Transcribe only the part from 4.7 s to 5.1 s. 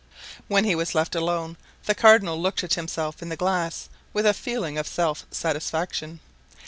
of